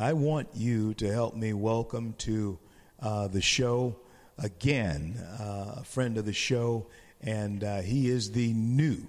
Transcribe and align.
I 0.00 0.14
want 0.14 0.48
you 0.54 0.94
to 0.94 1.12
help 1.12 1.36
me 1.36 1.52
welcome 1.52 2.14
to 2.20 2.58
uh, 3.00 3.28
the 3.28 3.42
show 3.42 3.96
again 4.38 5.22
uh, 5.38 5.74
a 5.76 5.84
friend 5.84 6.16
of 6.16 6.24
the 6.24 6.32
show, 6.32 6.86
and 7.20 7.62
uh, 7.62 7.82
he 7.82 8.08
is 8.08 8.32
the 8.32 8.54
new 8.54 9.06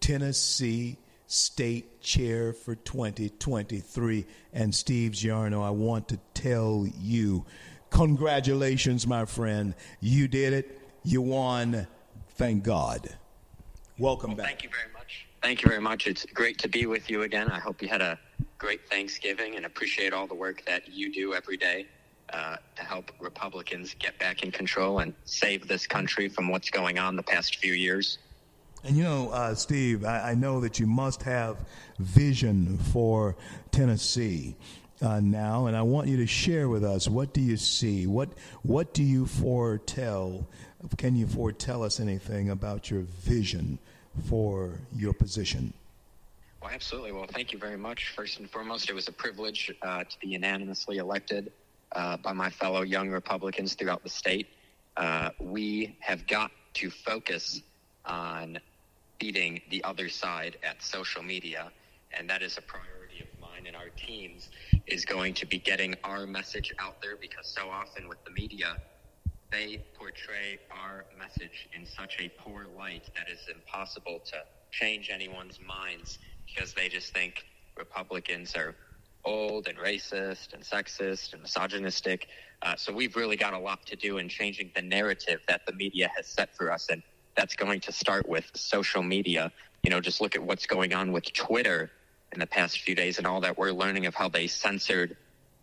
Tennessee 0.00 0.96
State 1.28 2.00
Chair 2.00 2.52
for 2.52 2.74
2023. 2.74 4.26
And 4.52 4.74
Steve 4.74 5.12
Giorno, 5.12 5.62
I 5.62 5.70
want 5.70 6.08
to 6.08 6.18
tell 6.34 6.84
you, 6.98 7.46
congratulations, 7.90 9.06
my 9.06 9.26
friend. 9.26 9.72
You 10.00 10.26
did 10.26 10.52
it. 10.52 10.80
You 11.04 11.22
won. 11.22 11.86
Thank 12.30 12.64
God. 12.64 13.08
Welcome 14.00 14.30
well, 14.30 14.38
back. 14.38 14.46
Thank 14.46 14.64
you 14.64 14.70
very 14.70 14.92
much. 14.92 15.28
Thank 15.44 15.62
you 15.62 15.68
very 15.68 15.80
much. 15.80 16.08
It's 16.08 16.26
great 16.26 16.58
to 16.58 16.68
be 16.68 16.86
with 16.86 17.08
you 17.08 17.22
again. 17.22 17.52
I 17.52 17.60
hope 17.60 17.80
you 17.82 17.86
had 17.86 18.02
a 18.02 18.18
great 18.58 18.88
Thanksgiving 18.88 19.56
and 19.56 19.66
appreciate 19.66 20.12
all 20.12 20.26
the 20.26 20.34
work 20.34 20.64
that 20.66 20.88
you 20.88 21.12
do 21.12 21.34
every 21.34 21.56
day 21.56 21.86
uh, 22.32 22.56
to 22.76 22.82
help 22.82 23.10
Republicans 23.20 23.94
get 23.98 24.18
back 24.18 24.42
in 24.42 24.50
control 24.50 25.00
and 25.00 25.14
save 25.24 25.68
this 25.68 25.86
country 25.86 26.28
from 26.28 26.48
what's 26.48 26.70
going 26.70 26.98
on 26.98 27.16
the 27.16 27.22
past 27.22 27.56
few 27.56 27.74
years. 27.74 28.18
And 28.82 28.96
you 28.96 29.02
know, 29.02 29.30
uh, 29.30 29.54
Steve, 29.54 30.04
I, 30.04 30.30
I, 30.30 30.34
know 30.34 30.60
that 30.60 30.78
you 30.78 30.86
must 30.86 31.22
have 31.22 31.56
vision 31.98 32.76
for 32.92 33.34
Tennessee 33.70 34.56
uh, 35.00 35.20
now, 35.20 35.66
and 35.66 35.76
I 35.76 35.82
want 35.82 36.08
you 36.08 36.18
to 36.18 36.26
share 36.26 36.68
with 36.68 36.84
us 36.84 37.08
what 37.08 37.32
do 37.32 37.40
you 37.40 37.56
see? 37.56 38.06
What 38.06 38.30
what 38.62 38.92
do 38.92 39.02
you 39.02 39.24
foretell? 39.24 40.46
Can 40.98 41.16
you 41.16 41.26
foretell 41.26 41.82
us 41.82 41.98
anything 41.98 42.50
about 42.50 42.90
your 42.90 43.00
vision 43.00 43.78
for 44.28 44.80
your 44.94 45.14
position? 45.14 45.72
Absolutely. 46.74 47.12
Well, 47.12 47.26
thank 47.32 47.52
you 47.52 47.58
very 47.60 47.76
much. 47.76 48.08
First 48.16 48.40
and 48.40 48.50
foremost, 48.50 48.90
it 48.90 48.94
was 48.94 49.06
a 49.06 49.12
privilege 49.12 49.72
uh, 49.82 50.02
to 50.02 50.18
be 50.18 50.26
unanimously 50.26 50.96
elected 50.96 51.52
uh, 51.92 52.16
by 52.16 52.32
my 52.32 52.50
fellow 52.50 52.82
young 52.82 53.10
Republicans 53.10 53.74
throughout 53.74 54.02
the 54.02 54.08
state. 54.08 54.48
Uh, 54.96 55.30
we 55.40 55.96
have 56.00 56.26
got 56.26 56.50
to 56.74 56.90
focus 56.90 57.62
on 58.06 58.58
beating 59.20 59.62
the 59.70 59.84
other 59.84 60.08
side 60.08 60.58
at 60.64 60.82
social 60.82 61.22
media, 61.22 61.70
and 62.10 62.28
that 62.28 62.42
is 62.42 62.58
a 62.58 62.62
priority 62.62 63.20
of 63.20 63.28
mine 63.40 63.68
and 63.68 63.76
our 63.76 63.90
teams 63.96 64.48
is 64.88 65.04
going 65.04 65.32
to 65.34 65.46
be 65.46 65.60
getting 65.60 65.94
our 66.02 66.26
message 66.26 66.74
out 66.80 67.00
there 67.00 67.14
because 67.14 67.46
so 67.46 67.68
often 67.70 68.08
with 68.08 68.18
the 68.24 68.32
media, 68.32 68.76
they 69.52 69.80
portray 69.96 70.58
our 70.72 71.04
message 71.16 71.68
in 71.72 71.86
such 71.86 72.16
a 72.18 72.28
poor 72.36 72.66
light 72.76 73.08
that 73.14 73.26
it's 73.28 73.46
impossible 73.46 74.20
to 74.24 74.38
change 74.72 75.08
anyone's 75.08 75.60
minds 75.60 76.18
because 76.46 76.72
they 76.72 76.88
just 76.88 77.12
think 77.12 77.44
Republicans 77.76 78.54
are 78.54 78.74
old 79.24 79.68
and 79.68 79.78
racist 79.78 80.52
and 80.52 80.62
sexist 80.62 81.32
and 81.32 81.42
misogynistic. 81.42 82.28
Uh, 82.62 82.76
so 82.76 82.92
we've 82.92 83.16
really 83.16 83.36
got 83.36 83.54
a 83.54 83.58
lot 83.58 83.84
to 83.86 83.96
do 83.96 84.18
in 84.18 84.28
changing 84.28 84.70
the 84.74 84.82
narrative 84.82 85.40
that 85.48 85.64
the 85.66 85.72
media 85.72 86.10
has 86.16 86.26
set 86.26 86.54
for 86.54 86.70
us. 86.70 86.88
And 86.90 87.02
that's 87.36 87.56
going 87.56 87.80
to 87.80 87.92
start 87.92 88.28
with 88.28 88.50
social 88.54 89.02
media. 89.02 89.50
You 89.82 89.90
know, 89.90 90.00
just 90.00 90.20
look 90.20 90.36
at 90.36 90.42
what's 90.42 90.66
going 90.66 90.94
on 90.94 91.12
with 91.12 91.32
Twitter 91.32 91.90
in 92.32 92.40
the 92.40 92.46
past 92.46 92.80
few 92.80 92.94
days 92.94 93.18
and 93.18 93.26
all 93.26 93.40
that 93.40 93.56
we're 93.56 93.72
learning 93.72 94.06
of 94.06 94.14
how 94.14 94.28
they 94.28 94.46
censored 94.46 95.16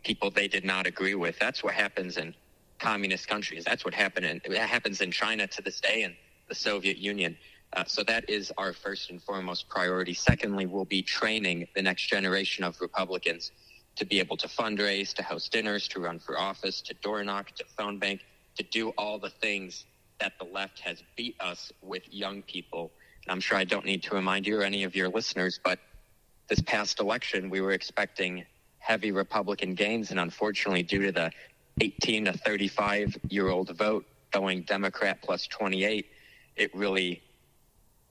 people 0.04 0.32
they 0.32 0.48
did 0.48 0.66
not 0.66 0.88
agree 0.88 1.16
with. 1.16 1.38
That's 1.40 1.64
what 1.64 1.74
happens 1.74 2.18
in 2.18 2.34
communist 2.80 3.28
countries. 3.28 3.64
That's 3.64 3.86
what 3.86 3.94
happened 3.94 4.26
in, 4.26 4.54
happens 4.54 5.02
in 5.02 5.12
China 5.12 5.48
to 5.48 5.62
this 5.62 5.80
day 5.80 6.04
and 6.04 6.16
the 6.50 6.56
Soviet 6.56 6.98
Union. 6.98 7.38
Uh, 7.74 7.86
so 7.86 8.04
that 8.04 8.30
is 8.30 8.52
our 8.58 8.74
first 8.74 9.10
and 9.10 9.22
foremost 9.22 9.70
priority. 9.70 10.14
Secondly, 10.14 10.66
we'll 10.66 10.86
be 10.86 11.02
training 11.02 11.68
the 11.74 11.82
next 11.82 12.04
generation 12.04 12.64
of 12.64 12.80
Republicans 12.82 13.52
to 13.96 14.06
be 14.06 14.20
able 14.20 14.38
to 14.38 14.48
fundraise, 14.48 15.14
to 15.14 15.24
host 15.24 15.52
dinners, 15.52 15.88
to 15.88 16.00
run 16.00 16.20
for 16.20 16.38
office, 16.38 16.82
to 16.82 16.94
door 16.96 17.24
knock, 17.24 17.52
to 17.56 17.66
phone 17.78 17.98
bank, 17.98 18.22
to 18.58 18.64
do 18.64 18.90
all 18.98 19.20
the 19.20 19.30
things 19.30 19.86
that 20.20 20.34
the 20.38 20.46
left 20.46 20.80
has 20.80 21.02
beat 21.16 21.36
us 21.40 21.72
with 21.82 22.04
young 22.12 22.42
people. 22.42 22.92
And 23.26 23.32
I'm 23.32 23.40
sure 23.40 23.58
I 23.58 23.64
don't 23.64 23.86
need 23.86 24.04
to 24.04 24.16
remind 24.16 24.48
you 24.48 24.60
or 24.60 24.64
any 24.64 24.84
of 24.84 24.96
your 24.96 25.10
listeners, 25.10 25.60
but 25.64 25.80
this 26.48 26.62
past 26.62 27.00
election, 27.00 27.50
we 27.50 27.62
were 27.62 27.72
expecting 27.72 28.46
heavy 28.80 29.12
Republican 29.12 29.74
gains. 29.76 30.12
And 30.12 30.20
unfortunately, 30.20 30.84
due 30.84 31.04
to 31.04 31.12
the 31.12 31.32
18 31.80 32.26
to 32.26 32.34
35 32.34 33.18
year 33.30 33.50
old 33.50 33.76
vote 33.78 34.06
going 34.32 34.64
Democrat 34.64 35.22
plus 35.22 35.48
28, 35.48 36.06
it 36.58 36.76
really 36.76 37.22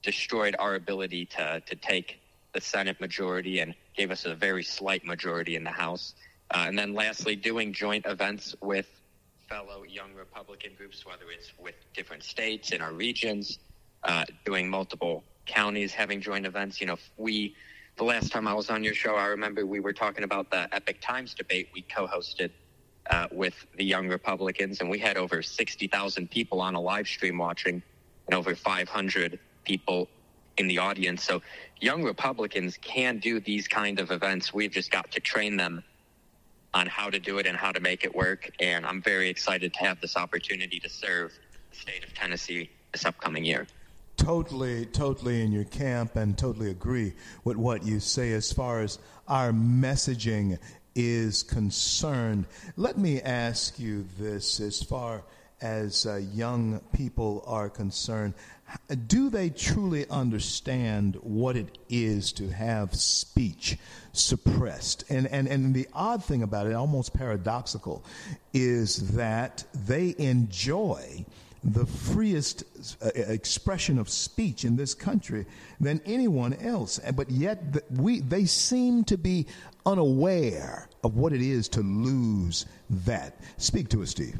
destroyed 0.01 0.55
our 0.59 0.75
ability 0.75 1.25
to, 1.25 1.61
to 1.65 1.75
take 1.75 2.19
the 2.53 2.61
Senate 2.61 2.99
majority 2.99 3.59
and 3.59 3.73
gave 3.95 4.11
us 4.11 4.25
a 4.25 4.35
very 4.35 4.63
slight 4.63 5.05
majority 5.05 5.55
in 5.55 5.63
the 5.63 5.71
House. 5.71 6.13
Uh, 6.53 6.65
and 6.67 6.77
then 6.77 6.93
lastly, 6.93 7.35
doing 7.35 7.71
joint 7.71 8.05
events 8.05 8.55
with 8.61 8.87
fellow 9.47 9.83
young 9.83 10.13
Republican 10.13 10.71
groups, 10.77 11.05
whether 11.05 11.29
it's 11.31 11.51
with 11.59 11.75
different 11.93 12.23
states 12.23 12.71
in 12.71 12.81
our 12.81 12.93
regions, 12.93 13.59
uh, 14.03 14.25
doing 14.45 14.69
multiple 14.69 15.23
counties 15.45 15.93
having 15.93 16.21
joint 16.21 16.45
events. 16.45 16.79
You 16.79 16.87
know, 16.87 16.97
we, 17.17 17.55
the 17.97 18.03
last 18.03 18.31
time 18.31 18.47
I 18.47 18.53
was 18.53 18.69
on 18.69 18.83
your 18.83 18.93
show, 18.93 19.15
I 19.15 19.27
remember 19.27 19.65
we 19.65 19.79
were 19.79 19.93
talking 19.93 20.23
about 20.23 20.49
the 20.49 20.73
Epoch 20.73 21.01
Times 21.01 21.33
debate 21.33 21.69
we 21.73 21.81
co 21.81 22.07
hosted 22.07 22.51
uh, 23.09 23.27
with 23.31 23.65
the 23.75 23.83
young 23.83 24.07
Republicans, 24.07 24.79
and 24.81 24.89
we 24.89 24.99
had 24.99 25.17
over 25.17 25.41
60,000 25.41 26.29
people 26.29 26.61
on 26.61 26.75
a 26.75 26.81
live 26.81 27.07
stream 27.07 27.37
watching 27.37 27.81
and 28.27 28.35
over 28.35 28.55
500 28.55 29.39
people 29.63 30.07
in 30.57 30.67
the 30.67 30.77
audience. 30.77 31.23
So 31.23 31.41
young 31.79 32.03
Republicans 32.03 32.77
can 32.77 33.19
do 33.19 33.39
these 33.39 33.67
kind 33.67 33.99
of 33.99 34.11
events. 34.11 34.53
We've 34.53 34.71
just 34.71 34.91
got 34.91 35.11
to 35.11 35.19
train 35.19 35.57
them 35.57 35.83
on 36.73 36.87
how 36.87 37.09
to 37.09 37.19
do 37.19 37.37
it 37.37 37.45
and 37.45 37.57
how 37.57 37.71
to 37.71 37.79
make 37.79 38.03
it 38.03 38.15
work. 38.15 38.49
And 38.59 38.85
I'm 38.85 39.01
very 39.01 39.29
excited 39.29 39.73
to 39.73 39.79
have 39.79 39.99
this 39.99 40.15
opportunity 40.15 40.79
to 40.79 40.89
serve 40.89 41.33
the 41.71 41.75
state 41.75 42.03
of 42.03 42.13
Tennessee 42.13 42.69
this 42.91 43.05
upcoming 43.05 43.43
year. 43.43 43.67
Totally, 44.17 44.85
totally 44.85 45.41
in 45.41 45.51
your 45.51 45.63
camp 45.63 46.15
and 46.15 46.37
totally 46.37 46.69
agree 46.69 47.13
with 47.43 47.57
what 47.57 47.83
you 47.83 47.99
say 47.99 48.33
as 48.33 48.51
far 48.51 48.81
as 48.81 48.99
our 49.27 49.51
messaging 49.51 50.59
is 50.95 51.43
concerned. 51.43 52.45
Let 52.75 52.97
me 52.97 53.21
ask 53.21 53.79
you 53.79 54.05
this 54.19 54.59
as 54.59 54.83
far 54.83 55.23
as 55.61 56.05
uh, 56.05 56.15
young 56.15 56.79
people 56.93 57.43
are 57.47 57.69
concerned 57.69 58.33
do 59.07 59.29
they 59.29 59.49
truly 59.49 60.07
understand 60.09 61.15
what 61.21 61.55
it 61.55 61.77
is 61.89 62.31
to 62.33 62.49
have 62.49 62.95
speech 62.95 63.77
suppressed? 64.13 65.03
And, 65.09 65.27
and, 65.27 65.47
and 65.47 65.73
the 65.73 65.87
odd 65.93 66.23
thing 66.23 66.43
about 66.43 66.67
it, 66.67 66.73
almost 66.73 67.13
paradoxical, 67.13 68.03
is 68.53 69.13
that 69.13 69.63
they 69.73 70.15
enjoy 70.17 71.25
the 71.63 71.85
freest 71.85 72.63
uh, 73.03 73.09
expression 73.15 73.99
of 73.99 74.09
speech 74.09 74.65
in 74.65 74.75
this 74.75 74.95
country 74.95 75.45
than 75.79 76.01
anyone 76.05 76.53
else. 76.55 76.99
But 77.13 77.29
yet 77.29 77.83
we, 77.91 78.21
they 78.21 78.45
seem 78.45 79.03
to 79.05 79.17
be 79.17 79.45
unaware 79.85 80.87
of 81.03 81.17
what 81.17 81.33
it 81.33 81.41
is 81.41 81.67
to 81.69 81.81
lose 81.81 82.65
that. 82.89 83.37
Speak 83.57 83.89
to 83.89 84.01
us, 84.01 84.09
Steve. 84.11 84.39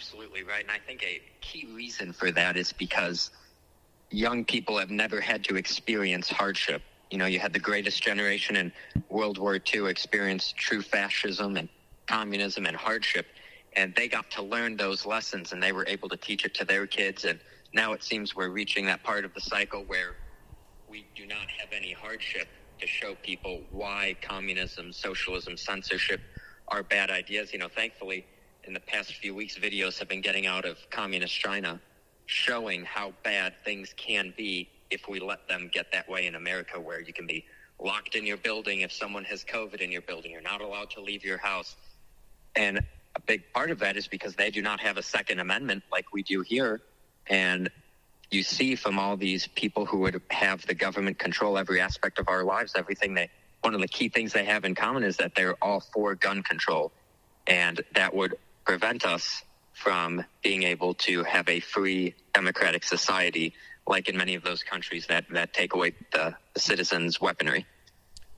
Absolutely 0.00 0.42
right. 0.42 0.62
And 0.62 0.70
I 0.70 0.78
think 0.78 1.02
a 1.02 1.20
key 1.40 1.66
reason 1.74 2.12
for 2.12 2.30
that 2.32 2.56
is 2.56 2.72
because 2.72 3.30
young 4.10 4.44
people 4.44 4.78
have 4.78 4.90
never 4.90 5.20
had 5.20 5.44
to 5.44 5.56
experience 5.56 6.28
hardship. 6.28 6.82
You 7.10 7.18
know, 7.18 7.26
you 7.26 7.38
had 7.38 7.52
the 7.52 7.60
greatest 7.60 8.02
generation 8.02 8.56
in 8.56 8.72
World 9.08 9.38
War 9.38 9.58
II 9.72 9.88
experience 9.88 10.52
true 10.56 10.82
fascism 10.82 11.56
and 11.56 11.68
communism 12.08 12.66
and 12.66 12.76
hardship. 12.76 13.26
And 13.76 13.94
they 13.94 14.08
got 14.08 14.30
to 14.32 14.42
learn 14.42 14.76
those 14.76 15.06
lessons 15.06 15.52
and 15.52 15.62
they 15.62 15.72
were 15.72 15.84
able 15.86 16.08
to 16.08 16.16
teach 16.16 16.44
it 16.44 16.54
to 16.54 16.64
their 16.64 16.86
kids. 16.86 17.24
And 17.24 17.38
now 17.74 17.92
it 17.92 18.02
seems 18.02 18.34
we're 18.34 18.48
reaching 18.50 18.86
that 18.86 19.02
part 19.02 19.24
of 19.24 19.34
the 19.34 19.40
cycle 19.40 19.84
where 19.86 20.14
we 20.88 21.06
do 21.14 21.26
not 21.26 21.46
have 21.60 21.70
any 21.72 21.92
hardship 21.92 22.48
to 22.80 22.86
show 22.86 23.14
people 23.22 23.62
why 23.70 24.16
communism, 24.22 24.92
socialism, 24.92 25.56
censorship 25.56 26.20
are 26.70 26.82
bad 26.82 27.10
ideas. 27.10 27.52
You 27.52 27.58
know, 27.58 27.68
thankfully, 27.68 28.24
in 28.64 28.74
the 28.74 28.80
past 28.80 29.14
few 29.14 29.34
weeks, 29.34 29.58
videos 29.58 29.98
have 29.98 30.08
been 30.08 30.20
getting 30.20 30.46
out 30.46 30.64
of 30.64 30.78
communist 30.90 31.34
China 31.34 31.80
showing 32.26 32.84
how 32.84 33.12
bad 33.24 33.54
things 33.64 33.92
can 33.96 34.32
be 34.36 34.68
if 34.90 35.08
we 35.08 35.20
let 35.20 35.48
them 35.48 35.70
get 35.72 35.90
that 35.92 36.08
way 36.08 36.26
in 36.26 36.34
America, 36.34 36.78
where 36.78 37.00
you 37.00 37.12
can 37.12 37.26
be 37.26 37.44
locked 37.78 38.14
in 38.14 38.26
your 38.26 38.36
building 38.36 38.80
if 38.80 38.92
someone 38.92 39.24
has 39.24 39.44
COVID 39.44 39.80
in 39.80 39.90
your 39.90 40.02
building. 40.02 40.30
You're 40.32 40.40
not 40.40 40.60
allowed 40.60 40.90
to 40.90 41.00
leave 41.00 41.24
your 41.24 41.38
house. 41.38 41.76
And 42.54 42.80
a 43.16 43.20
big 43.20 43.42
part 43.52 43.70
of 43.70 43.78
that 43.80 43.96
is 43.96 44.06
because 44.06 44.34
they 44.34 44.50
do 44.50 44.62
not 44.62 44.80
have 44.80 44.96
a 44.96 45.02
Second 45.02 45.40
Amendment 45.40 45.82
like 45.90 46.12
we 46.12 46.22
do 46.22 46.42
here. 46.42 46.82
And 47.26 47.70
you 48.30 48.42
see 48.42 48.76
from 48.76 48.98
all 48.98 49.16
these 49.16 49.48
people 49.48 49.86
who 49.86 49.98
would 49.98 50.20
have 50.30 50.66
the 50.66 50.74
government 50.74 51.18
control 51.18 51.58
every 51.58 51.80
aspect 51.80 52.18
of 52.18 52.28
our 52.28 52.44
lives, 52.44 52.74
everything 52.76 53.14
they, 53.14 53.28
one 53.62 53.74
of 53.74 53.80
the 53.80 53.88
key 53.88 54.08
things 54.08 54.32
they 54.32 54.44
have 54.44 54.64
in 54.64 54.74
common 54.74 55.02
is 55.02 55.16
that 55.18 55.34
they're 55.34 55.56
all 55.62 55.80
for 55.80 56.14
gun 56.14 56.42
control. 56.42 56.92
And 57.46 57.80
that 57.94 58.14
would 58.14 58.36
prevent 58.64 59.04
us 59.04 59.42
from 59.72 60.24
being 60.42 60.62
able 60.62 60.94
to 60.94 61.24
have 61.24 61.48
a 61.48 61.60
free 61.60 62.14
democratic 62.34 62.84
society 62.84 63.54
like 63.86 64.08
in 64.08 64.16
many 64.16 64.34
of 64.34 64.42
those 64.42 64.62
countries 64.62 65.06
that, 65.08 65.24
that 65.30 65.52
take 65.52 65.74
away 65.74 65.92
the, 66.12 66.34
citizens' 66.56 67.20
weaponry. 67.20 67.64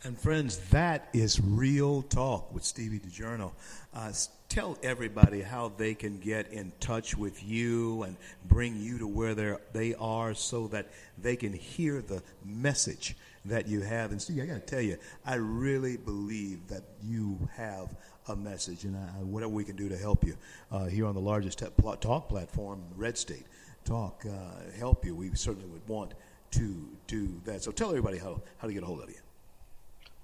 And 0.05 0.19
friends, 0.19 0.59
that 0.71 1.09
is 1.13 1.41
real 1.41 2.03
talk 2.03 2.53
with 2.53 2.63
Stevie 2.63 3.01
DiGiorno. 3.01 3.53
Uh, 3.95 4.13
tell 4.49 4.77
everybody 4.83 5.41
how 5.41 5.73
they 5.77 5.95
can 5.95 6.19
get 6.21 6.53
in 6.53 6.73
touch 6.79 7.17
with 7.17 7.43
you 7.43 8.03
and 8.03 8.17
bring 8.45 8.77
you 8.77 8.99
to 8.99 9.09
where 9.09 9.59
they 9.73 9.95
are 9.95 10.35
so 10.35 10.69
that 10.69 10.89
they 11.19 11.37
can 11.37 11.53
hear 11.53 12.01
the 12.03 12.23
message 12.45 13.17
that 13.45 13.67
you 13.67 13.81
have. 13.81 14.13
And 14.13 14.21
Stevie, 14.21 14.43
I 14.43 14.47
got 14.47 14.55
to 14.55 14.61
tell 14.61 14.81
you, 14.81 14.97
I 15.25 15.35
really 15.35 15.97
believe 15.97 16.67
that 16.69 16.83
you 17.03 17.49
have 17.55 17.95
a 18.29 18.37
message, 18.37 18.85
and 18.85 18.97
I, 18.97 19.23
whatever 19.23 19.53
we 19.53 19.65
can 19.65 19.77
do 19.77 19.89
to 19.89 19.97
help 19.97 20.25
you 20.25 20.37
uh, 20.71 20.87
here 20.87 21.07
on 21.07 21.15
the 21.15 21.21
largest 21.21 21.59
talk 22.01 22.29
platform, 22.29 22.83
Red 22.97 23.19
State 23.19 23.47
Talk, 23.85 24.25
uh, 24.29 24.71
help 24.79 25.05
you. 25.05 25.17
We 25.17 25.35
certainly 25.35 25.69
would 25.69 25.87
want 25.89 26.15
to 26.53 26.89
do 27.09 27.41
that. 27.45 27.63
So 27.63 27.73
tell 27.73 27.89
everybody 27.89 28.19
how, 28.19 28.41
how 28.59 28.69
to 28.69 28.73
get 28.73 28.83
a 28.83 28.87
hold 28.87 29.03
of 29.03 29.09
you. 29.09 29.17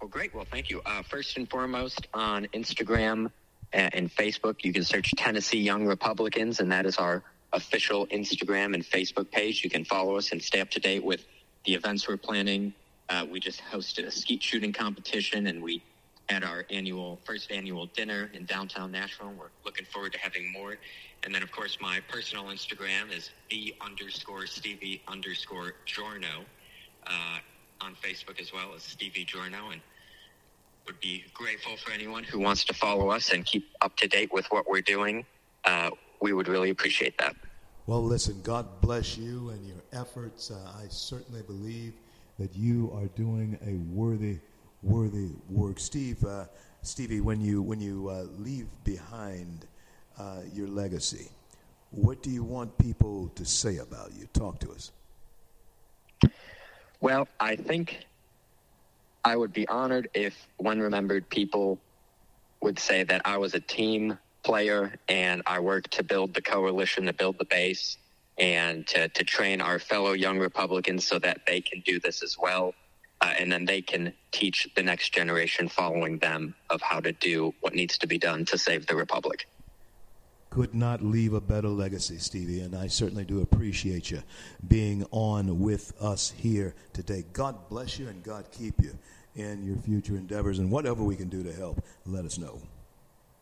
Well, 0.00 0.09
great. 0.09 0.32
Well, 0.32 0.47
thank 0.49 0.71
you. 0.71 0.81
Uh, 0.87 1.03
first 1.03 1.37
and 1.37 1.50
foremost, 1.50 2.06
on 2.14 2.47
Instagram 2.55 3.32
and 3.73 4.14
Facebook, 4.14 4.64
you 4.64 4.73
can 4.73 4.85
search 4.85 5.12
Tennessee 5.17 5.59
Young 5.59 5.87
Republicans, 5.87 6.61
and 6.61 6.71
that 6.71 6.87
is 6.87 6.97
our 6.99 7.25
official 7.53 8.06
Instagram 8.09 8.75
and 8.75 8.85
Facebook 8.85 9.31
page. 9.31 9.64
You 9.64 9.71
can 9.71 9.85
follow 9.85 10.17
us 10.17 10.31
and 10.32 10.41
stay 10.41 10.61
up 10.61 10.71
to 10.71 10.81
date 10.81 11.03
with 11.03 11.26
the 11.64 11.75
events 11.75 12.06
we're 12.06 12.17
planning. 12.17 12.73
Uh, 13.08 13.26
we 13.31 13.40
just 13.40 13.60
hosted 13.62 14.06
a 14.06 14.10
skeet 14.10 14.43
shooting 14.43 14.72
competition, 14.72 15.46
and 15.46 15.62
we 15.62 15.82
had 16.28 16.44
our 16.44 16.64
annual 16.70 17.19
first 17.25 17.50
annual 17.50 17.87
dinner 17.87 18.31
in 18.34 18.44
downtown 18.44 18.93
Nashville. 18.93 19.32
We're 19.38 19.46
looking 19.64 19.87
forward 19.87 20.12
to 20.12 20.19
having 20.19 20.52
more. 20.52 20.76
And 21.25 21.34
then, 21.34 21.43
of 21.43 21.50
course, 21.50 21.78
my 21.81 22.00
personal 22.08 22.44
Instagram 22.44 23.10
is 23.16 23.31
b 23.49 23.75
underscore 23.81 24.46
Stevie 24.46 25.02
underscore 25.08 25.75
Giorno. 25.87 26.44
Uh, 27.06 27.38
on 27.81 27.94
Facebook 27.94 28.40
as 28.40 28.52
well 28.52 28.75
as 28.75 28.82
Stevie 28.82 29.25
Giorno, 29.25 29.70
and 29.70 29.81
would 30.87 30.99
be 31.00 31.25
grateful 31.34 31.76
for 31.76 31.93
anyone 31.93 32.25
who 32.25 32.38
wants 32.38 32.64
to 32.64 32.75
follow 32.75 33.11
us 33.11 33.31
and 33.31 33.44
keep 33.44 33.69
up 33.82 33.96
to 33.96 34.08
date 34.08 34.32
with 34.32 34.46
what 34.46 34.69
we're 34.69 34.81
doing. 34.81 35.25
Uh, 35.64 35.90
we 36.20 36.32
would 36.32 36.49
really 36.49 36.70
appreciate 36.70 37.16
that. 37.19 37.37
Well, 37.87 38.02
listen, 38.02 38.40
God 38.43 38.66
bless 38.81 39.16
you 39.16 39.50
and 39.50 39.66
your 39.66 39.82
efforts. 39.93 40.50
Uh, 40.50 40.72
I 40.76 40.87
certainly 40.88 41.43
believe 41.43 41.93
that 42.38 42.55
you 42.55 42.90
are 42.94 43.06
doing 43.08 43.58
a 43.67 43.75
worthy, 43.94 44.38
worthy 44.82 45.31
work. 45.50 45.79
Steve, 45.79 46.25
uh, 46.25 46.44
Stevie, 46.82 47.20
when 47.20 47.40
you 47.40 47.62
when 47.62 47.81
you 47.81 48.08
uh, 48.08 48.25
leave 48.38 48.67
behind 48.85 49.67
uh, 50.19 50.40
your 50.52 50.69
legacy, 50.69 51.29
what 51.90 52.23
do 52.23 52.31
you 52.31 52.44
want 52.44 52.76
people 52.79 53.31
to 53.35 53.44
say 53.44 53.79
about 53.79 54.12
you? 54.19 54.26
Talk 54.32 54.61
to 54.61 54.70
us. 54.70 54.93
Well, 57.00 57.29
I 57.40 57.56
think 57.56 58.06
I 59.25 59.37
would 59.37 59.52
be 59.52 59.67
honored 59.69 60.08
if 60.14 60.35
when 60.56 60.81
remembered 60.81 61.29
people 61.29 61.79
would 62.61 62.79
say 62.79 63.05
that 63.05 63.23
I 63.25 63.37
was 63.37 63.55
a 63.55 63.61
team 63.61 64.19
player 64.43 64.94
and 65.08 65.43
I 65.46 65.61
worked 65.61 65.93
to 65.93 66.02
build 66.02 66.35
the 66.35 66.43
coalition, 66.43 67.06
to 67.06 67.12
build 67.12 67.38
the 67.38 67.44
base, 67.44 67.99
and 68.38 68.87
to, 68.88 69.08
to 69.08 69.25
train 69.25 69.61
our 69.61 69.79
fellow 69.79 70.12
young 70.12 70.38
Republicans 70.38 71.06
so 71.06 71.19
that 71.19 71.40
they 71.46 71.61
can 71.61 71.81
do 71.81 71.99
this 72.00 72.23
as 72.23 72.37
well. 72.38 72.75
Uh, 73.20 73.35
and 73.38 73.50
then 73.50 73.64
they 73.64 73.82
can 73.82 74.12
teach 74.31 74.69
the 74.76 74.82
next 74.82 75.12
generation 75.12 75.69
following 75.69 76.19
them 76.19 76.55
of 76.70 76.81
how 76.81 77.00
to 77.00 77.11
do 77.12 77.52
what 77.61 77.75
needs 77.75 77.99
to 77.99 78.06
be 78.06 78.17
done 78.17 78.44
to 78.44 78.56
save 78.56 78.87
the 78.87 78.94
Republic 78.94 79.46
could 80.50 80.75
not 80.75 81.02
leave 81.02 81.35
a 81.35 81.40
better 81.40 81.69
legacy, 81.69 82.19
Stevie, 82.19 82.61
and 82.61 82.75
I 82.75 82.87
certainly 82.87 83.25
do 83.25 83.43
appreciate 83.43 84.11
you 84.11 84.23
being 84.67 85.05
on 85.11 85.61
with 85.61 85.93
us 86.00 86.31
here 86.37 86.75
today. 86.93 87.25
God 87.32 87.69
bless 87.69 87.99
you 87.99 88.08
and 88.08 88.23
God 88.23 88.46
keep 88.50 88.82
you 88.82 88.99
in 89.37 89.62
your 89.64 89.76
future 89.76 90.17
endeavors, 90.17 90.58
and 90.58 90.70
whatever 90.70 91.05
we 91.05 91.14
can 91.14 91.29
do 91.29 91.43
to 91.44 91.52
help, 91.52 91.85
let 92.06 92.25
us 92.25 92.38
know. 92.38 92.61